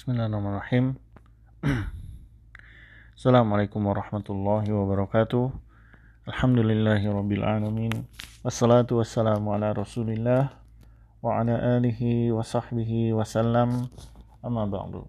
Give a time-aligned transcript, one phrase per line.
[0.00, 0.96] Bismillahirrahmanirrahim.
[3.20, 5.52] Assalamualaikum warahmatullahi wabarakatuh.
[6.24, 8.08] Alhamdulillahirabbil alamin.
[8.40, 10.56] Wassalatu wassalamu ala Rasulillah
[11.20, 13.92] wa ala alihi wa sahbihi wasallam.
[14.40, 15.04] Amma ba'du.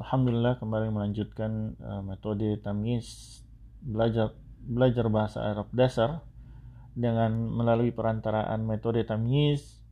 [0.00, 3.44] Alhamdulillah kembali melanjutkan uh, metode tamyiz
[3.84, 6.24] belajar belajar bahasa Arab dasar
[6.96, 9.84] dengan melalui perantaraan metode tamyiz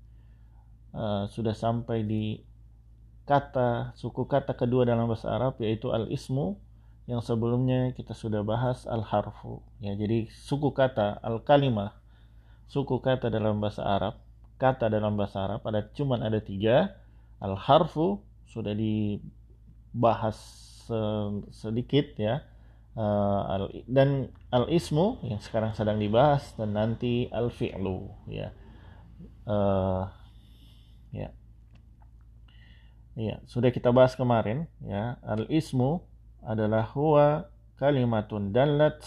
[0.96, 2.45] uh, sudah sampai di
[3.26, 6.56] kata suku kata kedua dalam bahasa Arab yaitu al-ismu
[7.10, 9.62] yang sebelumnya kita sudah bahas al-harfu.
[9.82, 11.94] Ya jadi suku kata al-kalimah
[12.66, 14.14] suku kata dalam bahasa Arab
[14.58, 16.98] kata dalam bahasa Arab ada cuman ada tiga
[17.38, 20.38] al-harfu sudah dibahas
[21.50, 22.46] sedikit ya
[22.94, 28.54] uh, dan al-ismu yang sekarang sedang dibahas dan nanti al-fi'lu ya
[29.50, 30.06] uh,
[31.10, 31.34] ya
[33.16, 35.16] Ya, sudah kita bahas kemarin ya.
[35.24, 36.04] Al-ismu
[36.44, 37.48] adalah huwa
[37.80, 39.00] kalimatun dallat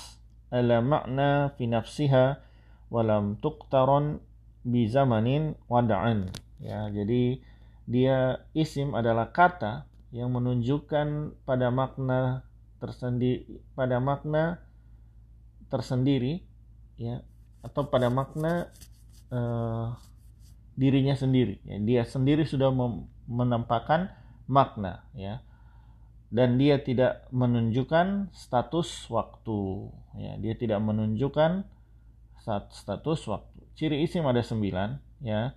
[0.50, 2.42] ala makna fi nafsiha
[2.90, 4.18] walam tuqtaron
[4.66, 6.34] bi zamanin wada'an.
[6.58, 7.38] Ya, jadi
[7.86, 12.42] dia isim adalah kata yang menunjukkan pada makna
[12.82, 14.58] tersendiri pada makna
[15.70, 16.42] tersendiri
[16.98, 17.22] ya
[17.62, 18.74] atau pada makna
[19.30, 19.94] uh,
[20.80, 22.72] dirinya sendiri ya, dia sendiri sudah
[23.30, 24.10] menampakkan
[24.50, 25.46] makna ya.
[26.30, 30.34] Dan dia tidak menunjukkan status waktu ya.
[30.42, 31.66] Dia tidak menunjukkan
[32.70, 33.58] status waktu.
[33.78, 35.54] Ciri isim ada sembilan ya.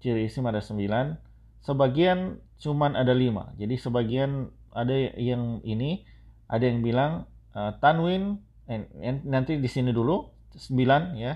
[0.00, 1.16] Ciri isim ada sembilan.
[1.64, 3.52] Sebagian cuman ada lima.
[3.56, 6.04] Jadi sebagian ada yang ini
[6.48, 7.24] ada yang bilang
[7.56, 8.40] uh, tanwin
[9.24, 11.32] nanti di sini dulu sembilan ya.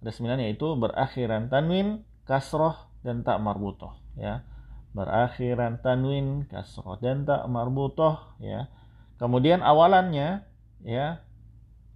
[0.00, 4.44] Ada sembilan yaitu berakhiran tanwin kasroh dan tak marbutoh ya
[4.90, 8.66] berakhiran tanwin kasroh dan tak marbutoh ya.
[9.20, 10.42] Kemudian awalannya
[10.82, 11.22] ya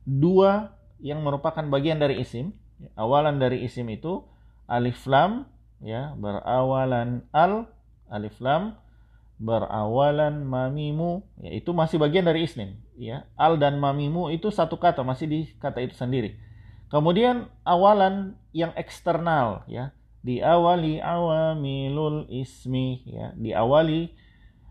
[0.04, 2.54] dua yang merupakan bagian dari isim.
[2.94, 4.22] Awalan dari isim itu
[4.68, 5.48] alif lam
[5.80, 7.68] ya berawalan al
[8.08, 8.76] alif lam
[9.40, 13.26] berawalan mamimu ya itu masih bagian dari isim ya.
[13.34, 16.38] Al dan mamimu itu satu kata masih di kata itu sendiri.
[16.92, 19.90] Kemudian awalan yang eksternal ya
[20.24, 23.36] diawali awamilul ismi ya.
[23.36, 24.08] Diawali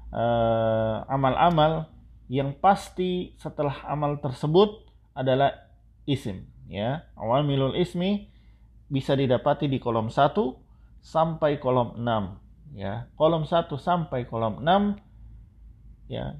[0.09, 1.87] eh, amal-amal uh,
[2.27, 4.81] yang pasti setelah amal tersebut
[5.13, 5.53] adalah
[6.09, 7.05] isim ya.
[7.13, 8.33] Awamilul ismi
[8.89, 10.33] bisa didapati di kolom 1
[11.05, 13.05] sampai kolom 6 ya.
[13.13, 16.33] Kolom 1 sampai kolom 6 ya.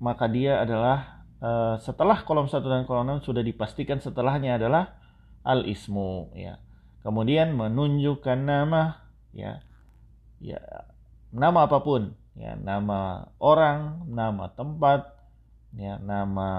[0.00, 5.00] Maka dia adalah uh, setelah kolom 1 dan kolom 6 sudah dipastikan setelahnya adalah
[5.40, 6.60] al ismu ya
[7.00, 9.00] kemudian menunjukkan nama
[9.32, 9.60] ya
[10.40, 10.60] ya
[11.30, 15.14] nama apa pun ya nama orang nama tempat
[15.76, 16.50] ya nama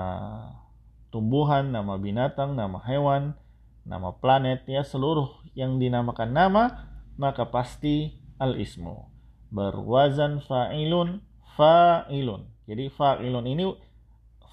[1.11, 3.35] tumbuhan nama binatang nama hewan
[3.83, 6.63] nama planet ya seluruh yang dinamakan nama
[7.17, 9.11] maka pasti al ismu
[9.51, 11.21] berwazan fa'ilun
[11.59, 12.41] fa'ilun.
[12.65, 13.65] Jadi fa'ilun ini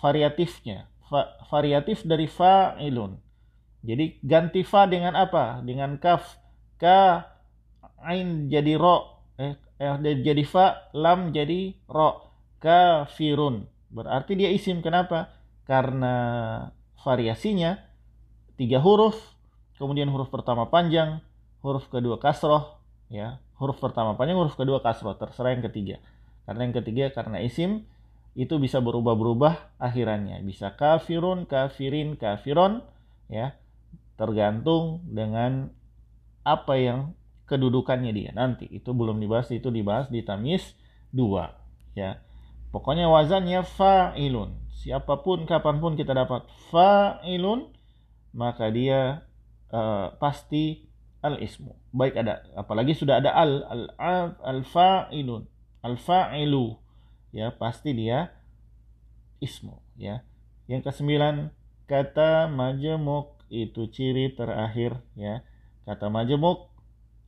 [0.03, 0.91] variatifnya.
[1.09, 3.17] Va, variatif dari fa'ilun
[3.89, 5.65] jadi ganti fa dengan apa?
[5.65, 6.37] Dengan kaf.
[6.77, 7.25] Ka
[8.05, 9.25] ain jadi ro.
[9.41, 12.29] Eh, eh jadi fa, lam jadi ro.
[12.61, 13.65] Kafirun.
[13.89, 14.85] Berarti dia isim.
[14.85, 15.33] Kenapa?
[15.65, 16.15] Karena
[17.01, 17.81] variasinya
[18.61, 19.17] tiga huruf,
[19.81, 21.25] kemudian huruf pertama panjang,
[21.65, 22.77] huruf kedua kasroh,
[23.09, 25.97] ya huruf pertama panjang, huruf kedua kasroh, terserah yang ketiga.
[26.45, 27.87] Karena yang ketiga karena isim
[28.35, 32.83] itu bisa berubah-berubah akhirannya, bisa kafirun, kafirin, kafiron,
[33.31, 33.55] ya
[34.19, 35.71] tergantung dengan
[36.43, 37.15] apa yang
[37.49, 38.31] kedudukannya dia.
[38.35, 40.75] Nanti itu belum dibahas itu dibahas di tamis
[41.15, 41.57] dua
[41.95, 42.21] ya.
[42.69, 44.69] Pokoknya wazannya fa'ilun.
[44.75, 47.73] Siapa pun kapan pun kita dapat fa'ilun
[48.37, 49.25] maka dia
[49.73, 50.85] uh, pasti
[51.19, 55.43] al ismu baik ada apalagi sudah ada al al al, al fa'ilun
[55.83, 56.79] al fa'ilu
[57.33, 58.35] ya pasti dia
[59.41, 60.23] ismu ya.
[60.69, 61.55] Yang kesembilan
[61.89, 65.45] kata majemuk itu ciri terakhir ya.
[65.89, 66.69] Kata majemuk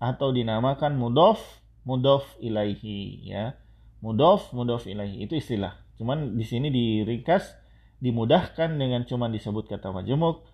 [0.00, 1.40] atau dinamakan mudof
[1.84, 3.56] mudof ilaihi ya.
[4.00, 5.76] Mudof mudof ilaihi itu istilah.
[6.00, 7.56] Cuman di sini diringkas
[8.00, 10.48] dimudahkan dengan cuman disebut kata majemuk.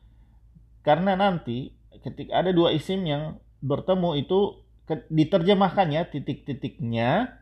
[0.82, 4.62] Karena nanti ketika ada dua isim yang bertemu itu
[5.10, 7.38] diterjemahkannya titik-titiknya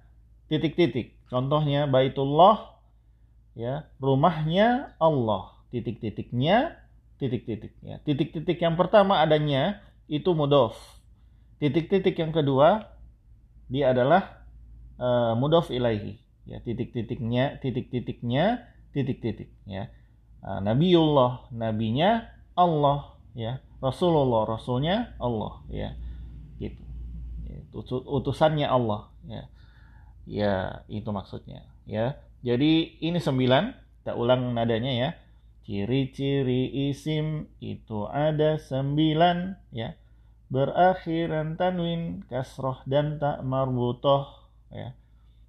[0.49, 1.17] titik-titik.
[1.29, 2.81] Contohnya baitullah
[3.57, 3.89] ya.
[4.01, 6.84] Rumahnya Allah titik-titiknya
[7.19, 8.01] titik-titik ya.
[8.03, 10.77] Titik-titik yang pertama adanya itu mudof.
[11.63, 12.93] Titik-titik yang kedua
[13.71, 14.45] dia adalah
[14.99, 16.21] uh, mudhof ilaihi.
[16.45, 19.89] Ya titik-titiknya titik-titiknya titik-titik ya.
[20.45, 23.63] Uh, nabiullah nabinya Allah ya.
[23.81, 25.97] Rasulullah rasulnya Allah ya.
[26.61, 26.83] Gitu.
[28.05, 29.43] Utusannya Allah ya.
[30.25, 30.53] Ya
[30.91, 32.19] itu maksudnya ya.
[32.45, 33.87] Jadi ini sembilan.
[34.05, 35.09] Kita ulang nadanya ya
[35.65, 39.97] ciri-ciri isim itu ada sembilan ya.
[40.53, 44.29] Berakhiran tanwin kasroh dan tak marbutoh
[44.69, 44.93] ya.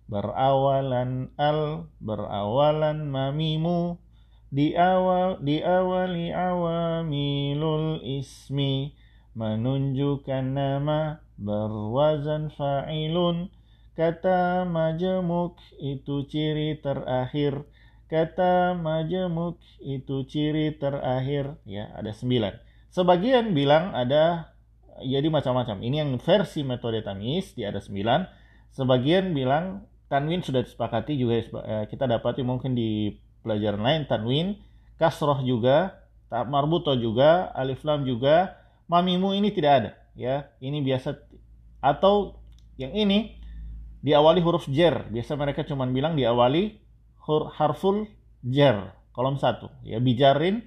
[0.07, 3.99] Berawalan al berawalan mamimu.
[4.55, 8.95] Di awal di awali awamilul ismi.
[9.35, 13.51] Menunjukkan nama berwazan fa'ilun.
[13.99, 17.67] Kata majemuk itu ciri terakhir
[18.15, 21.59] kata majemuk itu ciri terakhir.
[21.67, 22.55] Ya ada sembilan.
[22.95, 24.55] Sebagian bilang ada
[25.03, 25.83] jadi macam-macam.
[25.83, 28.23] Ini yang versi metode tamis di ada sembilan.
[28.71, 33.11] Sebagian bilang tanwin sudah disepakati juga eh, kita dapati mungkin di
[33.43, 34.47] pelajaran lain tanwin
[34.95, 38.55] kasroh juga marbuto juga alif lam juga
[38.87, 39.91] mamimu ini tidak ada.
[40.15, 41.19] Ya ini biasa
[41.83, 42.39] atau
[42.79, 43.35] yang ini
[43.99, 45.03] diawali huruf jer.
[45.11, 46.84] Biasa mereka cuma bilang diawali
[47.53, 48.05] harful
[48.45, 50.61] jer kolom satu ya bijarin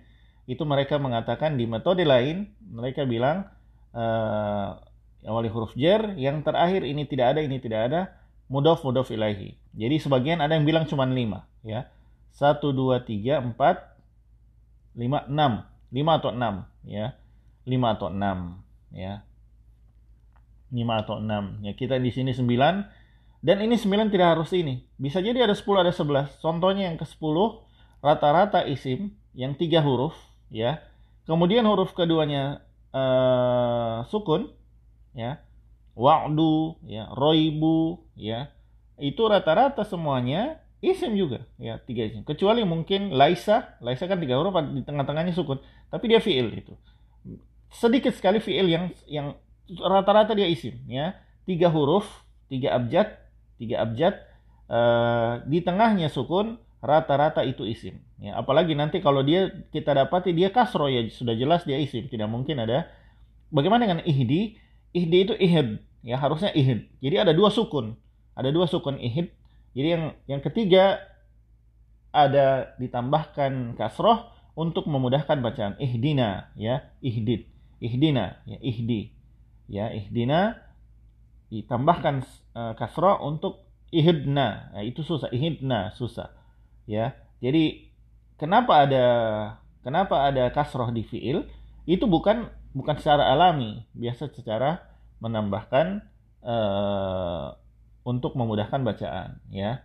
[0.48, 3.46] itu mereka mengatakan di metode lain mereka bilang
[3.92, 4.80] uh,
[5.26, 8.00] awali huruf jer yang terakhir ini tidak ada ini tidak ada
[8.48, 9.54] mudof mudof ilahi.
[9.76, 11.86] Jadi sebagian ada yang bilang cuma lima, ya.
[12.34, 13.78] Satu, dua, tiga, empat,
[14.96, 17.14] lima, enam, lima atau enam, ya.
[17.68, 19.22] Lima atau enam, ya.
[20.72, 21.60] Lima atau enam.
[21.64, 22.97] Ya kita di sini sembilan.
[23.38, 24.82] Dan ini sembilan tidak harus ini.
[24.98, 26.34] Bisa jadi ada sepuluh, ada sebelas.
[26.42, 27.62] Contohnya yang ke sepuluh,
[28.02, 30.18] rata-rata isim yang tiga huruf,
[30.50, 30.82] ya.
[31.28, 34.50] Kemudian huruf keduanya uh, sukun,
[35.14, 35.38] ya
[35.98, 38.50] wa'du, ya, roibu, ya.
[38.98, 42.22] Itu rata-rata semuanya isim juga, ya, tiga isim.
[42.22, 45.58] Kecuali mungkin laisa, laisa kan tiga huruf di tengah-tengahnya sukun,
[45.90, 46.74] tapi dia fiil itu.
[47.70, 49.38] Sedikit sekali fiil yang yang
[49.68, 51.18] rata-rata dia isim, ya.
[51.46, 52.06] Tiga huruf,
[52.46, 53.18] tiga abjad,
[53.58, 54.14] tiga abjad,
[54.70, 57.98] uh, di tengahnya sukun, rata-rata itu isim.
[58.18, 62.30] Ya, apalagi nanti kalau dia kita dapati dia kasro ya sudah jelas dia isim, tidak
[62.30, 62.86] mungkin ada.
[63.50, 64.56] Bagaimana dengan ihdi?
[64.94, 66.88] Ihdi itu ihd, ya harusnya ihid.
[67.02, 67.98] Jadi ada dua sukun.
[68.38, 69.34] Ada dua sukun ihid.
[69.76, 71.02] Jadi yang yang ketiga
[72.12, 77.46] ada ditambahkan kasroh untuk memudahkan bacaan ihdina ya ihdid
[77.78, 79.14] ihdina ya ihdi
[79.70, 80.58] ya ihdina
[81.48, 84.72] ditambahkan uh, untuk ihidna.
[84.76, 86.32] Ya, itu susah ihidna susah
[86.84, 87.16] ya.
[87.40, 87.92] Jadi
[88.36, 89.06] kenapa ada
[89.84, 91.48] kenapa ada kasroh di fiil?
[91.88, 93.84] Itu bukan bukan secara alami.
[93.96, 94.84] Biasa secara
[95.24, 96.04] menambahkan
[96.44, 97.56] uh,
[98.04, 99.84] untuk memudahkan bacaan ya.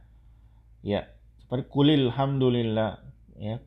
[0.83, 1.07] Ya
[1.39, 2.99] seperti kulil hamdulillah
[3.39, 3.63] ya.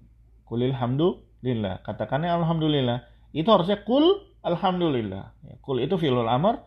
[0.47, 3.09] Kulil hamdulillah katakannya alhamdulillah.
[3.33, 5.25] Itu harusnya kul alhamdulillah.
[5.45, 6.61] Ya, kul itu filul amr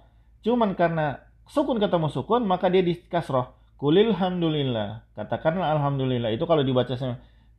[0.45, 5.07] cuman karena sukun ketemu sukun maka dia di kasroh kulil hamdulillah.
[5.15, 6.36] Katakanlah alhamdulillah.
[6.36, 6.94] Itu kalau dibaca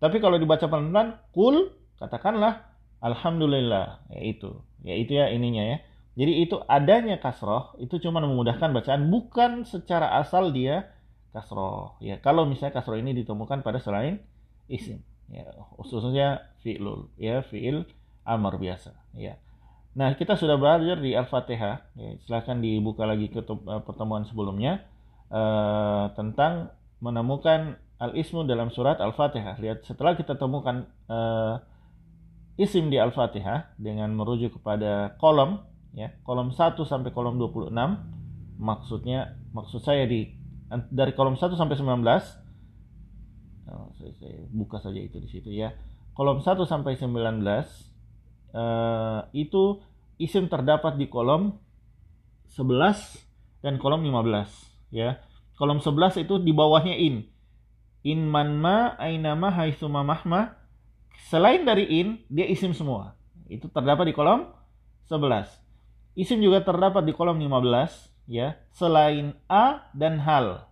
[0.00, 4.04] tapi kalau dibaca pelan-pelan kul katakanlah alhamdulillah.
[4.12, 4.60] Ya itu.
[4.84, 5.78] Ya itu ya ininya ya.
[6.20, 9.08] Jadi itu adanya kasroh itu cuma memudahkan bacaan.
[9.08, 10.92] Bukan secara asal dia
[11.32, 11.96] kasroh.
[12.02, 14.20] Ya kalau misalnya kasroh ini ditemukan pada selain
[14.70, 17.82] isim, ya khususnya fi'lul, ya fi'il
[18.22, 19.34] amar biasa, ya.
[19.96, 24.86] Nah kita sudah belajar di al-fatihah, ya, silahkan dibuka lagi ke eh, pertemuan sebelumnya
[25.34, 26.70] uh, tentang
[27.02, 29.58] menemukan al-ismu dalam surat al-fatihah.
[29.58, 31.58] Lihat setelah kita temukan uh,
[32.60, 35.64] isim di al-fatihah dengan merujuk kepada kolom
[35.96, 37.72] ya kolom 1 sampai kolom 26
[38.60, 40.36] maksudnya maksud saya di
[40.92, 41.82] dari kolom 1 sampai 19
[43.74, 45.74] oh, saya, saya buka saja itu di situ ya
[46.14, 47.42] kolom 1 sampai 19
[48.52, 49.82] uh, itu
[50.20, 51.56] isim terdapat di kolom
[52.52, 55.22] 11 dan kolom 15 ya.
[55.56, 57.28] Kolom 11 itu di bawahnya in.
[58.00, 60.56] In manma ainama haitsuma mahma.
[61.28, 63.14] Selain dari in dia isim semua.
[63.50, 64.48] Itu terdapat di kolom
[65.10, 65.60] 11
[66.18, 70.66] Isim juga terdapat di kolom 15 ya, selain a dan hal.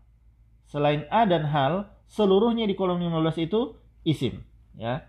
[0.66, 4.42] Selain a dan hal, seluruhnya di kolom 15 itu isim
[4.75, 5.06] ya.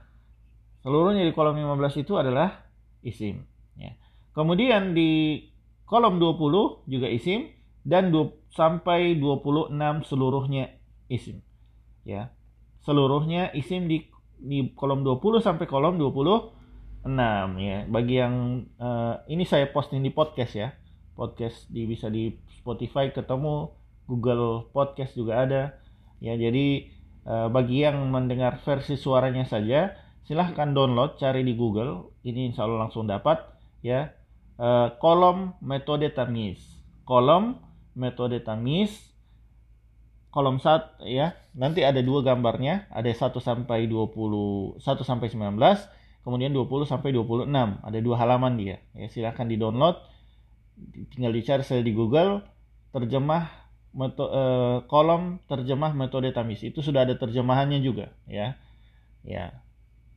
[0.79, 2.65] Seluruhnya di kolom 15 itu adalah
[3.03, 3.43] isim
[3.75, 3.95] ya.
[4.31, 5.43] Kemudian di
[5.83, 7.51] kolom 20 juga isim
[7.83, 9.75] dan 2, sampai 26
[10.07, 10.71] seluruhnya
[11.11, 11.43] isim
[12.07, 12.31] ya.
[12.83, 14.07] Seluruhnya isim di
[14.39, 16.59] di kolom 20 sampai kolom 20
[17.05, 17.15] 6
[17.63, 17.77] ya.
[17.87, 20.75] Bagi yang uh, ini saya posting di podcast ya.
[21.15, 23.71] Podcast di bisa di Spotify ketemu
[24.07, 25.63] Google Podcast juga ada.
[26.19, 26.91] Ya, jadi
[27.23, 29.95] uh, bagi yang mendengar versi suaranya saja,
[30.25, 32.15] silahkan download, cari di Google.
[32.23, 33.39] Ini insya Allah langsung dapat.
[33.79, 34.15] Ya,
[34.59, 36.59] uh, kolom metode tamis.
[37.07, 37.59] Kolom
[37.95, 38.91] metode tamis.
[40.29, 41.33] Kolom sat ya.
[41.57, 45.57] Nanti ada dua gambarnya, ada 1 sampai 20, 1 sampai 19,
[46.21, 47.49] kemudian 20 sampai 26.
[47.81, 48.77] Ada dua halaman dia.
[48.93, 49.97] Ya, silahkan di-download.
[51.11, 52.45] Tinggal dicari saya di Google
[52.93, 58.53] terjemah meto, eh, kolom terjemah metode tamis itu sudah ada terjemahannya juga ya
[59.25, 59.53] ya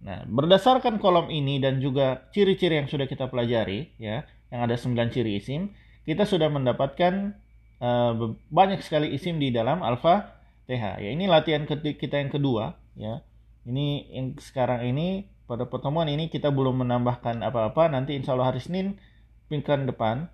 [0.02, 4.98] nah berdasarkan kolom ini dan juga ciri-ciri yang sudah kita pelajari ya yang ada 9
[5.14, 5.70] ciri isim
[6.02, 7.38] kita sudah mendapatkan
[7.78, 8.12] eh,
[8.50, 13.24] banyak sekali isim di dalam alfa th ya ini latihan kita yang kedua ya.
[13.62, 18.62] Ini yang sekarang ini pada pertemuan ini kita belum menambahkan apa-apa nanti insya Allah hari
[18.62, 18.98] Senin
[19.46, 20.32] pekan depan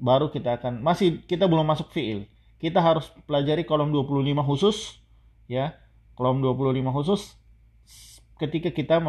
[0.00, 2.26] baru kita akan masih kita belum masuk fiil.
[2.58, 4.98] Kita harus pelajari kolom 25 khusus
[5.46, 5.76] ya.
[6.14, 7.34] Kolom 25 khusus
[8.38, 9.00] ketika kita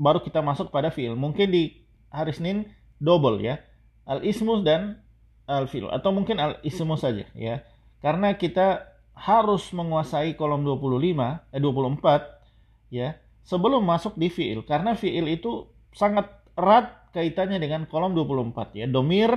[0.00, 1.14] baru kita masuk pada fiil.
[1.14, 3.60] Mungkin di hari Senin double ya.
[4.02, 4.98] Al ismus dan
[5.46, 7.62] al fiil atau mungkin al ismus saja ya.
[8.02, 13.14] Karena kita harus menguasai kolom 25 eh 24 ya
[13.46, 14.66] sebelum masuk di fiil.
[14.66, 18.86] Karena fiil itu sangat erat kaitannya dengan kolom 24 ya.
[18.88, 19.30] Domir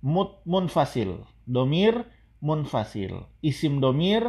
[0.00, 1.26] mut munfasil.
[1.44, 2.06] Domir
[2.40, 3.26] munfasil.
[3.44, 4.24] Isim domir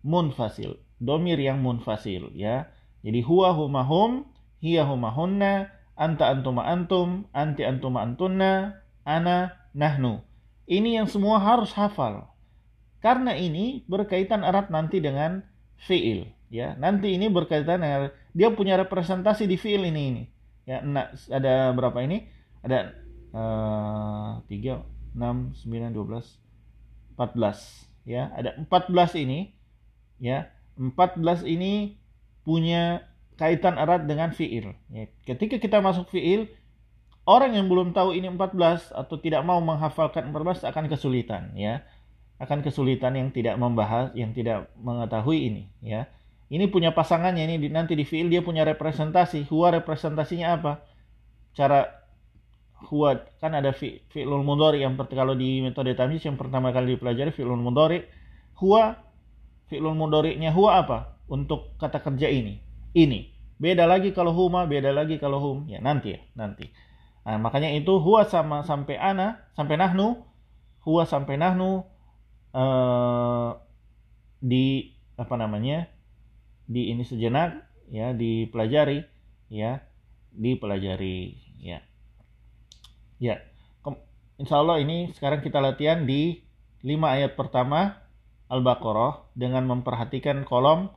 [0.00, 0.78] munfasil.
[1.00, 2.70] Domir yang munfasil ya.
[3.00, 4.28] Jadi huwa huma hum,
[4.60, 10.20] hiya huma hunna, anta antuma antum, anti antuma antunna, ana nahnu.
[10.70, 12.30] Ini yang semua harus hafal.
[13.00, 15.40] Karena ini berkaitan erat nanti dengan
[15.80, 16.76] fiil ya.
[16.76, 20.24] Nanti ini berkaitan dengan dia punya representasi di fiil ini ini.
[20.68, 20.84] Ya,
[21.32, 22.28] ada berapa ini?
[22.60, 22.92] Ada
[23.34, 26.38] uh, 3 6 9 12
[27.18, 29.52] 14 ya ada 14 ini
[30.22, 31.99] ya 14 ini
[32.50, 33.06] punya
[33.38, 34.74] kaitan erat dengan fiil.
[34.90, 35.06] Ya.
[35.22, 36.50] ketika kita masuk fiil
[37.30, 41.86] orang yang belum tahu ini 14 atau tidak mau menghafalkan 14 akan kesulitan ya.
[42.42, 46.10] Akan kesulitan yang tidak membahas yang tidak mengetahui ini ya.
[46.50, 49.46] Ini punya pasangannya ini nanti di fiil dia punya representasi.
[49.46, 50.82] Huwa representasinya apa?
[51.54, 51.86] Cara
[52.90, 57.30] huwa kan ada fi, fi'lul mudhari yang kalau di metode tamyiz yang pertama kali dipelajari
[57.30, 58.02] fi'lul mudhari.
[58.58, 58.98] Huwa
[59.70, 62.58] mudhari'nya huwa apa untuk kata kerja ini.
[62.92, 63.30] Ini.
[63.60, 65.70] Beda lagi kalau huma beda lagi kalau hum.
[65.70, 66.74] Ya nanti ya nanti.
[67.22, 70.26] Nah, makanya itu huwa sama sampai ana sampai nahnu.
[70.82, 71.86] Huwa sampai nahnu
[72.56, 73.50] uh,
[74.42, 75.86] di apa namanya
[76.64, 79.04] di ini sejenak ya dipelajari
[79.52, 79.84] ya
[80.34, 81.84] dipelajari ya.
[83.20, 83.44] Ya,
[84.40, 86.40] insya Allah ini sekarang kita latihan di
[86.80, 88.00] 5 ayat pertama
[88.48, 90.88] Al-Baqarah dengan memperhatikan kolom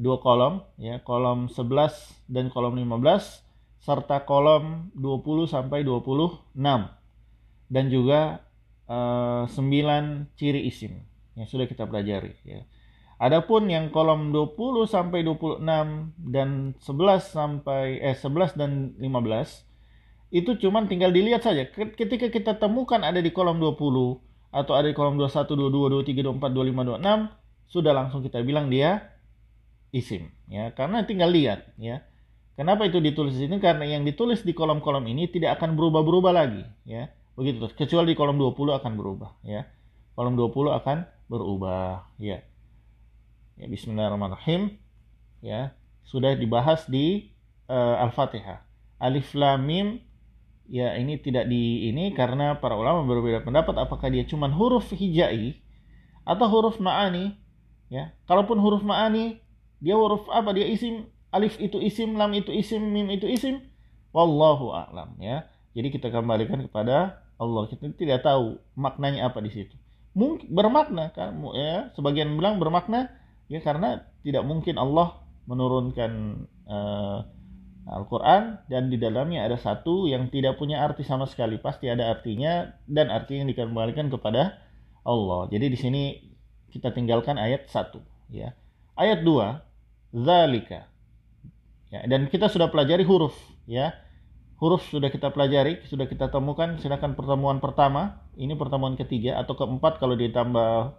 [0.00, 6.56] dua kolom ya, kolom 11 dan kolom 15 serta kolom 20 sampai 26
[7.68, 8.44] dan juga
[8.88, 11.04] uh, eh, 9 ciri isim
[11.36, 12.64] yang sudah kita pelajari ya.
[13.20, 15.60] Adapun yang kolom 20 sampai 26
[16.32, 21.68] dan 11 sampai eh 11 dan 15 itu cuman tinggal dilihat saja.
[21.68, 23.76] Ketika kita temukan ada di kolom 20
[24.56, 29.19] atau ada di kolom 21, 22, 23, 24, 25, 26, sudah langsung kita bilang dia
[29.90, 32.06] isim ya karena tinggal lihat ya.
[32.58, 33.56] Kenapa itu ditulis di sini?
[33.56, 37.08] Karena yang ditulis di kolom-kolom ini tidak akan berubah-berubah lagi ya.
[37.32, 37.72] Begitu terus.
[37.72, 39.64] Kecuali di kolom 20 akan berubah ya.
[40.12, 42.44] Kolom 20 akan berubah ya.
[43.56, 44.76] Ya bismillahirrahmanirrahim
[45.40, 45.72] ya.
[46.04, 47.32] Sudah dibahas di
[47.72, 48.60] uh, Al-Fatihah.
[49.00, 49.86] Alif lam mim
[50.68, 55.58] ya ini tidak di ini karena para ulama berbeda pendapat apakah dia cuma huruf hijai
[56.22, 57.34] atau huruf ma'ani
[57.90, 59.42] ya kalaupun huruf ma'ani
[59.80, 60.52] dia huruf apa?
[60.52, 63.64] Dia isim alif itu isim lam itu isim mim itu isim.
[64.12, 65.48] Wallahu a'lam ya.
[65.72, 67.62] Jadi kita kembalikan kepada Allah.
[67.70, 69.74] Kita tidak tahu maknanya apa di situ.
[70.12, 71.38] Mungkin bermakna kan?
[71.56, 71.88] Ya.
[71.96, 73.08] Sebagian bilang bermakna
[73.48, 76.12] ya karena tidak mungkin Allah menurunkan
[76.68, 77.18] uh,
[77.90, 81.56] Al-Quran dan di dalamnya ada satu yang tidak punya arti sama sekali.
[81.56, 84.60] Pasti ada artinya dan arti yang dikembalikan kepada
[85.06, 85.48] Allah.
[85.48, 86.02] Jadi di sini
[86.70, 88.52] kita tinggalkan ayat satu ya.
[88.98, 89.69] Ayat dua
[90.14, 90.90] zalika
[91.90, 93.34] ya dan kita sudah pelajari huruf
[93.66, 93.94] ya
[94.58, 99.98] huruf sudah kita pelajari sudah kita temukan silakan pertemuan pertama ini pertemuan ketiga atau keempat
[99.98, 100.94] kalau ditambah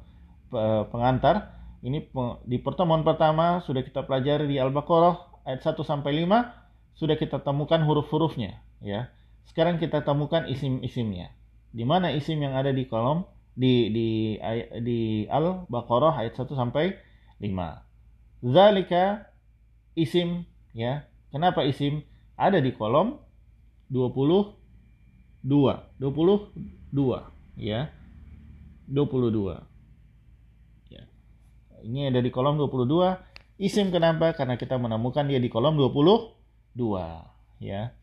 [0.92, 2.06] pengantar ini
[2.46, 7.82] di pertemuan pertama sudah kita pelajari di Al-Baqarah ayat 1 sampai 5 sudah kita temukan
[7.82, 9.10] huruf-hurufnya ya.
[9.50, 11.34] Sekarang kita temukan isim-isimnya.
[11.74, 13.26] Di mana isim yang ada di kolom
[13.58, 14.08] di di
[14.86, 16.94] di Al-Baqarah ayat 1 sampai
[17.42, 17.50] 5.
[18.42, 19.30] Zalika
[19.94, 21.06] isim ya.
[21.32, 22.02] Kenapa isim?
[22.36, 23.22] Ada di kolom
[23.94, 24.58] 22.
[25.46, 26.02] 22
[27.58, 27.94] ya.
[28.90, 29.62] 22.
[30.90, 31.02] Ya.
[31.86, 33.18] Ini ada di kolom 22.
[33.62, 34.34] Isim kenapa?
[34.34, 36.82] Karena kita menemukan dia di kolom 22
[37.62, 37.94] ya.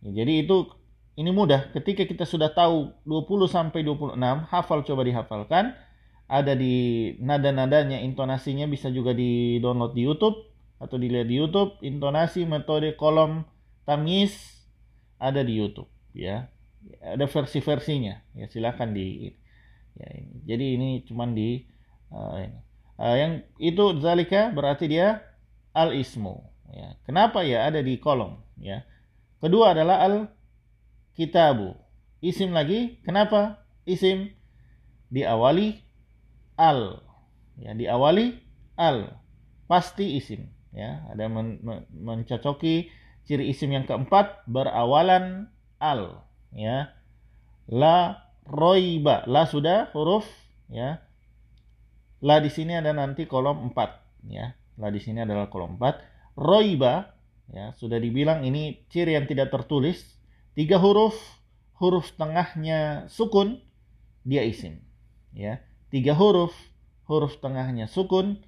[0.00, 0.68] ya jadi itu
[1.14, 1.70] ini mudah.
[1.70, 4.18] Ketika kita sudah tahu 20 sampai 26,
[4.50, 5.78] hafal coba dihafalkan.
[6.24, 10.38] Ada di nada-nadanya, intonasinya bisa juga di-download di YouTube
[10.80, 11.76] atau dilihat di YouTube.
[11.84, 13.44] Intonasi metode kolom
[13.84, 14.32] tamyiz
[15.20, 16.48] ada di YouTube ya.
[17.04, 18.24] Ada versi-versinya.
[18.32, 19.36] Ya silakan di
[20.00, 20.08] ya.
[20.48, 21.68] Jadi ini cuman di
[22.08, 22.60] uh, ini.
[22.94, 25.20] Uh, yang itu zalika berarti dia
[25.76, 26.40] al ismu
[26.72, 26.96] ya.
[27.04, 28.86] Kenapa ya ada di kolom ya?
[29.44, 30.32] Kedua adalah al
[31.12, 31.76] kitabu.
[32.24, 33.60] Isim lagi, kenapa?
[33.84, 34.32] Isim
[35.12, 35.83] diawali
[36.58, 37.02] al.
[37.58, 38.38] Ya, diawali
[38.78, 39.14] al.
[39.70, 41.06] Pasti isim, ya.
[41.10, 42.90] Ada men men mencocoki
[43.24, 45.48] ciri isim yang keempat berawalan
[45.80, 46.92] al, ya.
[47.70, 50.28] La roiba, la sudah huruf,
[50.68, 51.00] ya.
[52.20, 54.52] La di sini ada nanti kolom 4, ya.
[54.76, 56.36] La di sini adalah kolom 4.
[56.36, 57.16] Roiba,
[57.48, 60.14] ya, sudah dibilang ini ciri yang tidak tertulis,
[60.54, 61.18] tiga huruf
[61.82, 63.58] huruf tengahnya sukun
[64.22, 64.80] dia isim
[65.34, 65.58] ya
[65.94, 66.50] tiga huruf
[67.06, 68.42] huruf tengahnya sukun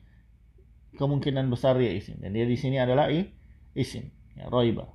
[0.99, 2.19] kemungkinan besar dia isim.
[2.19, 3.31] Dan dia di sini adalah i,
[3.79, 4.91] isim ya roiba.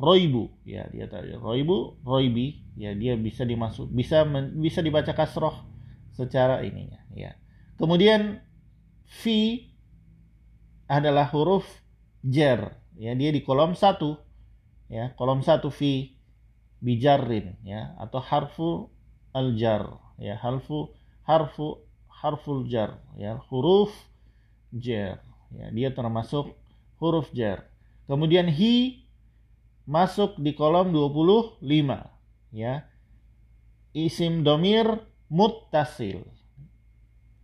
[0.00, 1.36] Roibu ya dia tadi.
[1.36, 5.68] Roibu roibi ya dia bisa dimasuk bisa men, bisa dibaca kasroh
[6.16, 7.36] secara ininya ya.
[7.76, 8.40] Kemudian
[9.04, 9.68] fi
[10.88, 11.68] adalah huruf
[12.24, 14.16] jar ya dia di kolom satu
[14.88, 16.16] ya kolom satu fi
[16.80, 18.70] bijarrin ya atau harfu
[19.34, 20.94] aljar ya harfu
[21.28, 23.92] harfu harful jar ya huruf
[24.72, 25.20] jar
[25.52, 26.56] ya dia termasuk
[26.98, 27.66] huruf jar.
[28.10, 29.04] Kemudian hi
[29.88, 31.62] masuk di kolom 25
[32.52, 32.84] ya.
[33.96, 34.86] Isim domir
[35.32, 36.22] muttasil.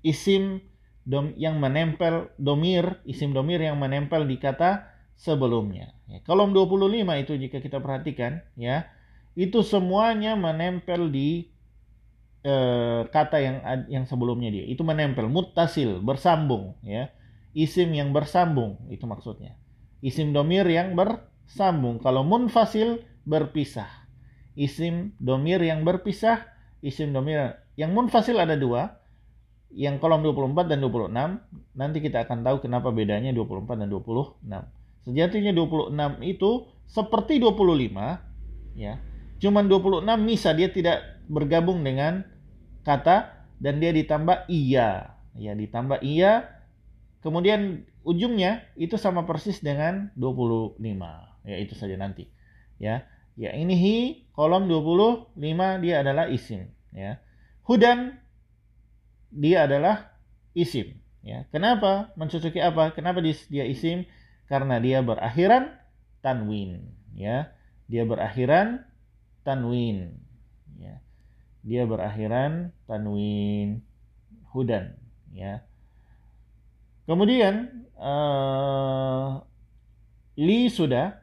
[0.05, 0.61] Isim
[1.05, 5.97] dom yang menempel domir isim domir yang menempel di kata sebelumnya.
[6.09, 8.89] Ya, kolom 25 itu jika kita perhatikan ya
[9.35, 11.54] itu semuanya menempel di
[12.45, 13.57] eh, kata yang
[13.89, 14.65] yang sebelumnya dia.
[14.69, 17.11] Itu menempel mutasil bersambung ya.
[17.57, 19.57] Isim yang bersambung itu maksudnya.
[20.05, 21.99] Isim domir yang bersambung.
[22.05, 23.89] Kalau munfasil berpisah.
[24.55, 26.55] Isim domir yang berpisah
[26.85, 29.01] isim domir yang munfasil ada dua.
[29.75, 34.47] Yang kolom 24 dan 26 nanti kita akan tahu kenapa bedanya 24 dan 26
[35.05, 36.51] sejatinya 26 itu
[36.89, 39.03] seperti 25 ya.
[39.43, 42.25] Cuman 26 misa dia tidak bergabung dengan
[42.85, 45.17] kata dan dia ditambah iya.
[45.35, 46.47] Ya, ditambah iya.
[47.25, 50.79] Kemudian ujungnya itu sama persis dengan 25.
[51.49, 52.29] Ya, itu saja nanti.
[52.79, 53.09] Ya.
[53.35, 53.97] Ya, ini hi
[54.31, 55.35] kolom 25
[55.83, 57.19] dia adalah isim, ya.
[57.67, 58.15] Hudan
[59.35, 60.15] dia adalah
[60.55, 61.43] isim, ya.
[61.51, 62.15] Kenapa?
[62.15, 62.95] Mencocoki apa?
[62.95, 64.07] Kenapa dia isim?
[64.47, 65.75] Karena dia berakhiran
[66.23, 67.51] tanwin, ya.
[67.91, 68.87] Dia berakhiran
[69.43, 70.25] tanwin
[70.81, 71.05] ya
[71.65, 73.81] dia berakhiran tanwin
[74.53, 75.01] hudan
[75.33, 75.65] ya.
[77.09, 79.41] Kemudian uh,
[80.37, 81.17] li sudah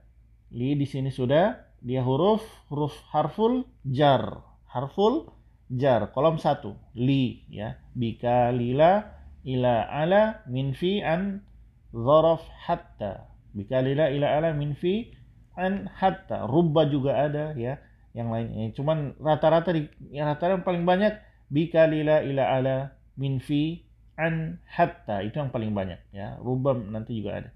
[0.50, 5.30] li di sini sudah dia huruf huruf harful jar harful
[5.70, 7.78] jar kolom satu li ya.
[7.94, 9.14] Bika lila
[9.46, 11.46] ila ala min fi an
[11.94, 13.30] zaraf hatta.
[13.54, 15.14] Bika lila ila ala min fi
[15.54, 16.50] an hatta.
[16.50, 17.78] Rubba juga ada ya
[18.12, 18.72] yang lainnya.
[18.76, 21.16] Cuman rata-rata di yang rata-rata paling banyak
[21.52, 22.78] bika lila ila ala
[23.16, 23.84] min fi
[24.20, 26.40] an hatta itu yang paling banyak ya.
[26.40, 27.50] Rubam nanti juga ada.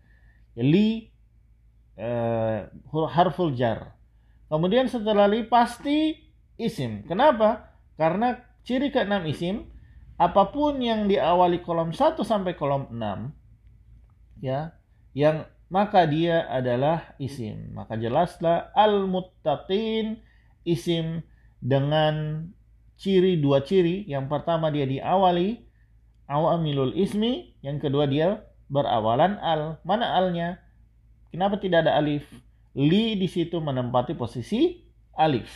[0.55, 1.11] Ya, li
[1.99, 2.67] uh,
[3.11, 3.95] harful jar.
[4.47, 6.15] Kemudian setelah li pasti
[6.55, 7.03] isim.
[7.03, 7.75] Kenapa?
[7.99, 9.67] Karena ciri keenam isim
[10.15, 13.35] apa pun yang diawali kolom 1 sampai kolom 6
[14.39, 14.71] ya
[15.11, 17.73] yang maka dia adalah isim.
[17.73, 20.21] Maka jelaslah al-muttaqin
[20.65, 21.21] isim
[21.61, 22.45] dengan
[22.99, 24.03] ciri dua ciri.
[24.09, 25.63] Yang pertama dia diawali
[26.25, 29.79] awamilul ismi, yang kedua dia berawalan al.
[29.85, 30.59] Mana alnya?
[31.29, 32.25] Kenapa tidak ada alif?
[32.75, 34.83] Li di situ menempati posisi
[35.15, 35.47] alif,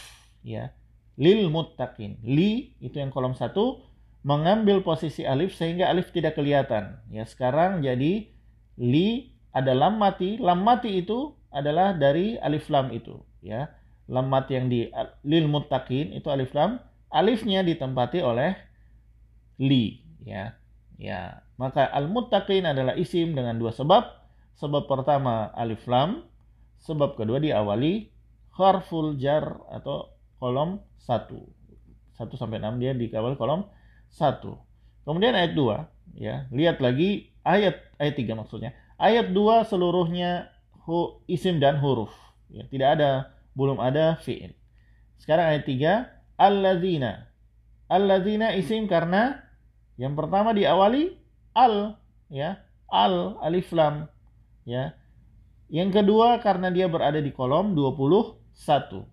[0.45, 0.71] ya.
[1.19, 2.15] Lil muttaqin.
[2.23, 3.83] Li itu yang kolom satu
[4.23, 6.99] mengambil posisi alif sehingga alif tidak kelihatan.
[7.11, 8.31] Ya, sekarang jadi
[8.79, 10.39] li ada lam mati.
[10.39, 13.78] Lam mati itu adalah dari alif lam itu, ya
[14.09, 14.89] lam mat yang di
[15.23, 16.81] lil muttaqin itu alif lam.
[17.13, 18.57] Alifnya ditempati oleh
[19.61, 20.57] li ya.
[20.99, 24.03] Ya maka al muttaqin adalah isim dengan dua sebab.
[24.57, 26.25] Sebab pertama alif lam.
[26.81, 28.09] Sebab kedua diawali
[28.57, 31.45] harful jar atau kolom satu.
[32.17, 33.69] Satu sampai enam dia dikawal kolom
[34.11, 34.57] satu.
[35.05, 36.49] Kemudian ayat dua ya.
[36.51, 38.73] Lihat lagi ayat ayat tiga maksudnya.
[38.99, 40.51] Ayat dua seluruhnya
[40.83, 42.11] hu, isim dan huruf.
[42.51, 43.11] Ya tidak ada
[43.59, 44.55] belum ada fi'il.
[45.19, 45.93] Sekarang ayat tiga
[46.39, 47.27] alladzina.
[47.91, 49.35] Alladzina isim karena
[49.99, 51.19] yang pertama diawali
[51.51, 51.99] al
[52.31, 52.63] ya.
[52.87, 54.07] Al alif lam
[54.63, 54.95] ya.
[55.67, 59.05] Yang kedua karena dia berada di kolom 21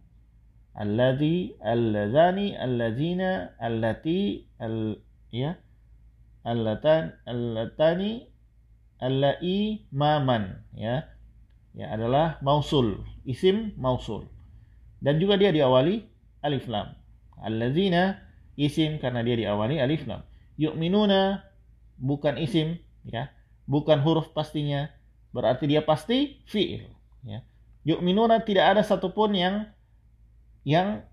[0.77, 5.03] alladzi alladzani alladzina allati al
[5.35, 5.59] ya.
[6.47, 8.23] Allatan allatani
[9.03, 11.11] allai maman ya.
[11.77, 14.36] Ya adalah mausul isim mausul
[15.01, 16.05] dan juga dia diawali
[16.45, 16.93] alif lam.
[17.41, 18.21] Alladzina
[18.57, 20.25] isim karena dia diawali alif lam.
[20.57, 21.45] Yu'minuna
[22.01, 23.29] bukan isim ya.
[23.67, 24.89] Bukan huruf pastinya.
[25.35, 26.87] Berarti dia pasti fi'il
[27.27, 27.45] ya.
[27.87, 29.69] Yu'minuna tidak ada satupun yang
[30.67, 31.07] yang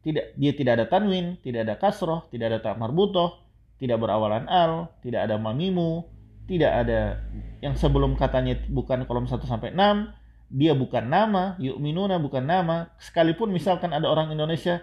[0.00, 3.40] tidak dia tidak ada tanwin tidak ada kasroh tidak ada tak marbutoh
[3.76, 6.08] tidak berawalan al tidak ada mamimu
[6.48, 7.20] tidak ada
[7.60, 10.19] yang sebelum katanya bukan kolom 1 sampai 6
[10.50, 12.90] dia bukan nama yu'minuna bukan nama.
[12.98, 14.82] Sekalipun misalkan ada orang Indonesia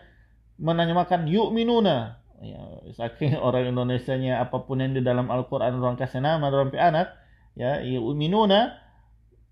[0.57, 2.61] menanyamakan yu'minuna ya,
[2.95, 7.13] saking orang Indonesia-nya apa pun yang di dalam Al-Quran orang kasih nama orang anak
[7.59, 8.87] ya yu'minuna.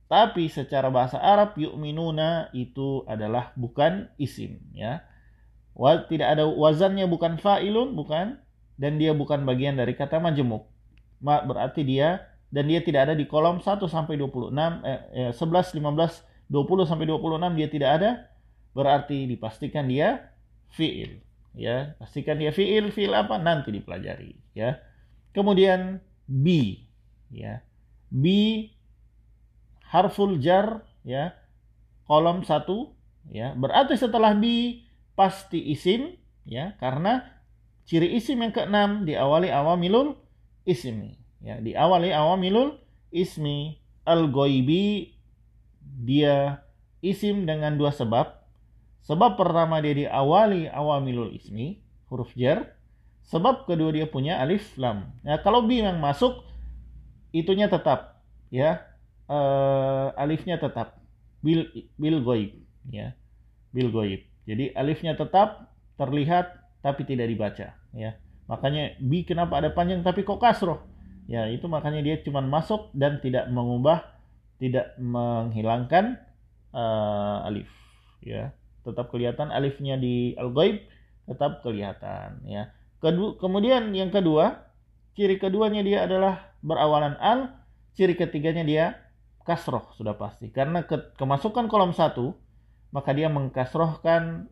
[0.06, 5.04] Tapi secara bahasa Arab yu'minuna itu adalah bukan isim ya.
[5.75, 8.39] Tidak ada wazannya bukan fa'ilun bukan.
[8.75, 10.67] Dan dia bukan bagian dari kata majemuk
[11.23, 14.53] Ma, berarti dia dan dia tidak ada di kolom 1 sampai 26
[14.86, 18.12] eh, eh, 11 15 20 sampai 26 dia tidak ada.
[18.75, 20.36] Berarti dipastikan dia
[20.69, 21.23] fi'il
[21.55, 21.95] ya.
[21.97, 23.39] Pastikan dia fiil fiil apa?
[23.41, 24.77] Nanti dipelajari ya.
[25.34, 26.77] Kemudian b
[27.34, 27.65] ya.
[28.12, 28.25] B
[29.89, 31.34] harful jar ya.
[32.05, 32.93] Kolom satu
[33.31, 33.58] ya.
[33.58, 34.45] Berarti setelah b
[35.17, 36.13] pasti isim
[36.45, 36.77] ya.
[36.77, 37.25] Karena
[37.89, 40.19] ciri isim yang keenam diawali awamilul
[40.67, 42.78] ismi ya diawali awamilul
[43.12, 45.15] ismi al goibi
[45.82, 46.62] dia
[47.02, 48.45] isim dengan dua sebab
[49.06, 51.78] Sebab pertama dia diawali awamilul ismi,
[52.10, 52.74] huruf jar.
[53.30, 55.13] Sebab kedua dia punya alif lam.
[55.21, 56.41] Ya, kalau bi yang masuk,
[57.30, 58.17] itunya tetap.
[58.50, 58.82] ya
[59.30, 60.98] uh, Alifnya tetap.
[61.45, 61.69] Bil,
[62.02, 62.58] bil goib.
[62.89, 63.13] Ya,
[63.69, 64.26] bil goib.
[64.50, 65.69] Jadi alifnya tetap
[66.02, 67.78] terlihat tapi tidak dibaca.
[67.93, 68.17] Ya,
[68.50, 70.82] Makanya bi kenapa ada panjang tapi kok kasroh?
[71.25, 74.05] Ya, itu makanya dia cuma masuk dan tidak mengubah,
[74.61, 76.21] tidak menghilangkan
[76.69, 77.69] uh, alif.
[78.21, 78.53] Ya
[78.85, 80.85] tetap kelihatan alifnya di al-ghaib
[81.25, 82.69] tetap kelihatan ya.
[83.01, 84.69] Kedua, kemudian yang kedua,
[85.17, 87.49] ciri keduanya dia adalah berawalan al,
[87.97, 88.85] ciri ketiganya dia
[89.41, 90.53] kasroh sudah pasti.
[90.53, 92.38] Karena ke, kemasukan kolom satu,
[92.93, 94.47] maka dia mengkasrohkan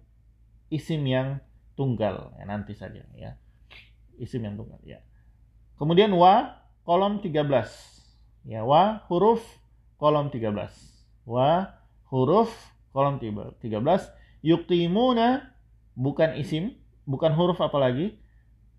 [0.73, 1.38] isim yang
[1.77, 3.38] tunggal ya, nanti saja ya.
[4.17, 5.01] Isim yang tunggal ya.
[5.77, 8.48] Kemudian wa kolom 13.
[8.48, 9.43] Ya, wa huruf
[10.00, 10.48] kolom 13.
[11.28, 11.80] Wa
[12.12, 12.52] huruf
[12.91, 13.63] kolom 13
[14.43, 15.56] yuqimuna
[15.96, 16.76] bukan isim,
[17.08, 18.19] bukan huruf apalagi.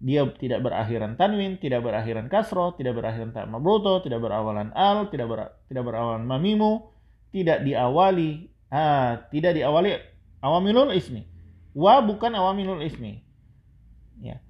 [0.04, 5.40] Dia tidak berakhiran tanwin, tidak berakhiran kasro, tidak berakhiran mabruto, tidak berawalan al, tidak ber,
[5.64, 6.92] tidak berawalan mamimu,
[7.32, 9.96] tidak diawali ah, tidak diawali
[10.44, 11.24] awamilul ismi.
[11.72, 13.22] Wa bukan awamilul ismi.
[14.20, 14.44] Ya.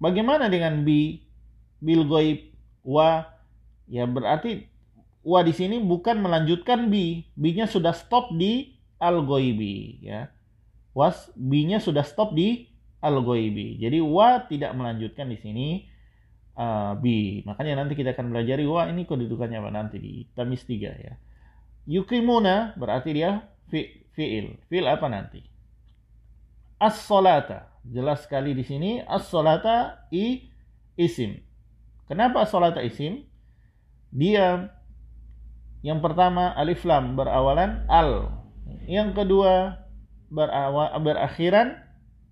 [0.00, 1.29] Bagaimana dengan bi
[1.80, 2.52] bil goib
[2.84, 3.26] wa
[3.90, 4.70] ya berarti
[5.20, 10.28] wa di sini bukan melanjutkan bi, bi-nya sudah stop di al-ghaibi ya.
[10.92, 12.68] Was B-nya sudah stop di
[13.00, 13.80] al-ghaibi.
[13.80, 15.68] Jadi wa tidak melanjutkan di sini
[16.58, 17.40] uh, B.
[17.48, 21.14] Makanya nanti kita akan belajar wa ini kedudukannya apa nanti di tamis 3 ya.
[21.88, 24.60] Yukimuna berarti dia fi, fi'il.
[24.68, 25.40] Fi'il apa nanti?
[26.76, 27.72] As-salata.
[27.80, 30.52] Jelas sekali di sini as-salata i
[31.00, 31.40] isim.
[32.10, 33.22] Kenapa as-salata isim?
[34.10, 34.74] Dia
[35.86, 38.34] yang pertama alif lam berawalan al
[38.90, 39.78] yang kedua
[40.26, 41.78] berawal, berakhiran